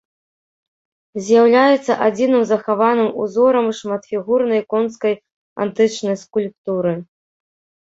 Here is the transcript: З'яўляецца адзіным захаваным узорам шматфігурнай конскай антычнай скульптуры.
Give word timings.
З'яўляецца 1.27 1.97
адзіным 2.05 2.43
захаваным 2.53 3.09
узорам 3.25 3.69
шматфігурнай 3.81 4.61
конскай 4.75 5.15
антычнай 5.67 6.15
скульптуры. 6.25 6.99